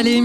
[0.00, 0.22] Vallée.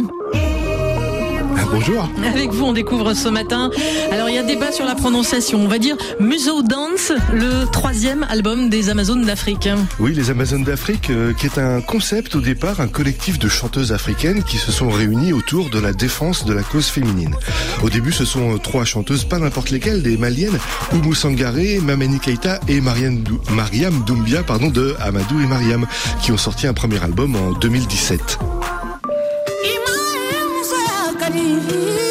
[1.69, 2.09] Bonjour.
[2.25, 3.69] Avec vous, on découvre ce matin.
[4.09, 5.59] Alors, il y a débat sur la prononciation.
[5.59, 9.67] On va dire Muso Dance, le troisième album des Amazones d'Afrique.
[9.99, 13.91] Oui, les Amazones d'Afrique, euh, qui est un concept au départ, un collectif de chanteuses
[13.91, 17.35] africaines qui se sont réunies autour de la défense de la cause féminine.
[17.83, 20.57] Au début, ce sont trois chanteuses, pas n'importe lesquelles, des maliennes,
[20.93, 25.85] Oumou Sangaré, Mameni Keita et Mariam, Mariam Doumbia, pardon, de Amadou et Mariam,
[26.21, 28.39] qui ont sorti un premier album en 2017.
[31.25, 32.04] I need you.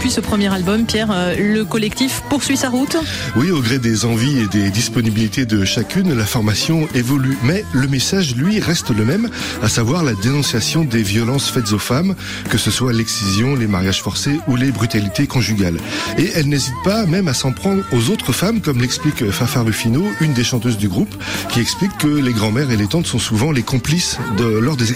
[0.00, 2.96] Depuis ce premier album, Pierre, euh, le collectif poursuit sa route
[3.36, 7.36] Oui, au gré des envies et des disponibilités de chacune, la formation évolue.
[7.42, 9.28] Mais le message, lui, reste le même,
[9.62, 12.14] à savoir la dénonciation des violences faites aux femmes,
[12.48, 15.76] que ce soit l'excision, les mariages forcés ou les brutalités conjugales.
[16.16, 20.02] Et elle n'hésite pas même à s'en prendre aux autres femmes, comme l'explique Fafa Rufino,
[20.22, 21.14] une des chanteuses du groupe,
[21.50, 24.94] qui explique que les grands-mères et les tantes sont souvent les complices de, lors, des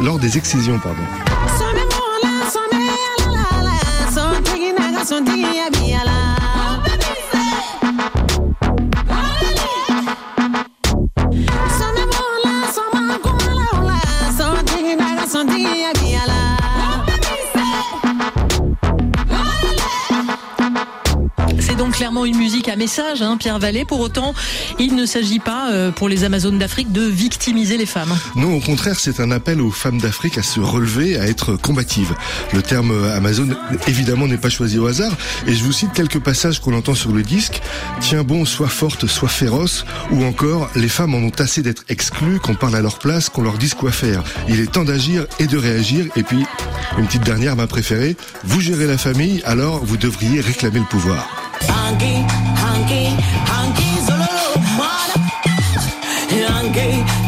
[0.00, 0.78] lors des excisions.
[0.78, 1.73] Pardon.
[21.94, 23.84] Clairement une musique à message, hein, Pierre Vallée.
[23.84, 24.34] Pour autant,
[24.80, 28.12] il ne s'agit pas euh, pour les Amazones d'Afrique de victimiser les femmes.
[28.34, 32.14] Non, au contraire, c'est un appel aux femmes d'Afrique à se relever, à être combatives.
[32.52, 35.12] Le terme Amazone, évidemment, n'est pas choisi au hasard.
[35.46, 37.60] Et je vous cite quelques passages qu'on entend sur le disque.
[38.00, 39.84] Tiens bon, sois forte, sois féroce.
[40.10, 43.42] Ou encore, les femmes en ont assez d'être exclues, qu'on parle à leur place, qu'on
[43.42, 44.24] leur dise quoi faire.
[44.48, 46.06] Il est temps d'agir et de réagir.
[46.16, 46.44] Et puis,
[46.98, 48.16] une petite dernière, ma préférée.
[48.42, 51.43] Vous gérez la famille, alors vous devriez réclamer le pouvoir.
[51.94, 52.26] Hunky,
[52.58, 53.02] hunky,
[53.46, 55.14] hunky, solo lo humano.
[56.50, 57.23] Hanky,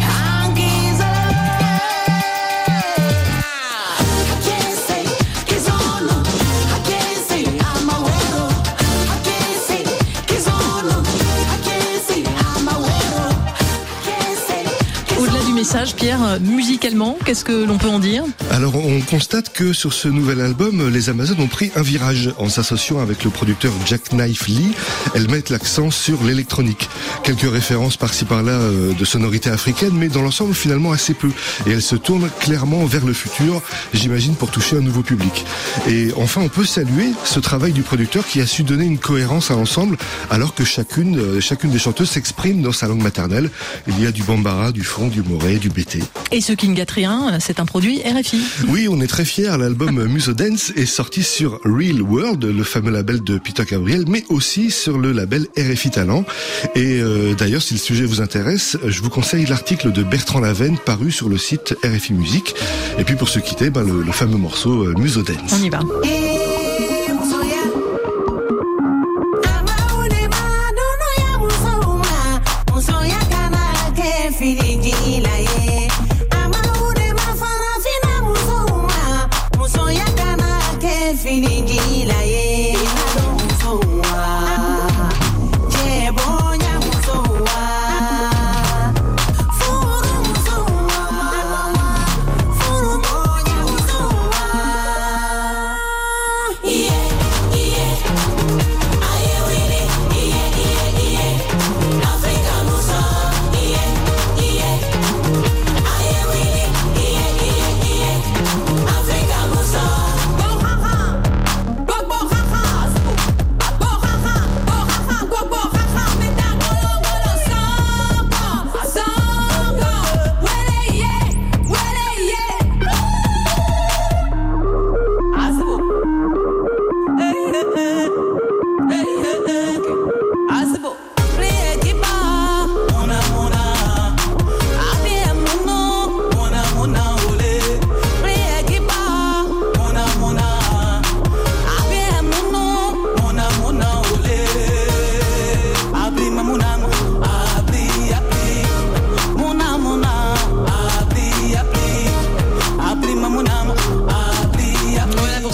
[15.97, 20.07] Pierre, euh, musicalement, qu'est-ce que l'on peut en dire Alors, on constate que sur ce
[20.07, 24.47] nouvel album, les Amazones ont pris un virage en s'associant avec le producteur Jack Knife
[24.47, 24.71] Lee.
[25.15, 26.89] Elles mettent l'accent sur l'électronique.
[27.25, 31.31] Quelques références par-ci par-là euh, de sonorités africaines, mais dans l'ensemble, finalement, assez peu.
[31.67, 33.61] Et elles se tournent clairement vers le futur,
[33.93, 35.45] j'imagine, pour toucher un nouveau public.
[35.89, 39.51] Et enfin, on peut saluer ce travail du producteur qui a su donner une cohérence
[39.51, 39.97] à l'ensemble,
[40.31, 43.51] alors que chacune, euh, chacune des chanteuses s'exprime dans sa langue maternelle.
[43.89, 45.99] Il y a du bambara, du front, du moré, du BT.
[46.33, 48.41] Et ce qui ne gâte rien, c'est un produit RFI.
[48.69, 49.57] Oui, on est très fiers.
[49.59, 54.25] L'album Muso Dance est sorti sur Real World, le fameux label de Peter Gabriel, mais
[54.29, 56.25] aussi sur le label RFI Talent.
[56.75, 60.79] Et euh, d'ailleurs, si le sujet vous intéresse, je vous conseille l'article de Bertrand Lavenne
[60.79, 62.55] paru sur le site RFI Musique.
[62.99, 65.53] Et puis pour se quitter, ben, le, fameux morceau euh, Muso Dance.
[65.53, 65.81] On y va.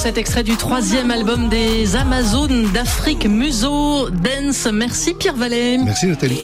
[0.03, 4.67] Cet extrait du troisième album des Amazones d'Afrique, Muso Dance.
[4.73, 5.79] Merci Pierre Vallée.
[5.79, 6.41] Merci Nathalie.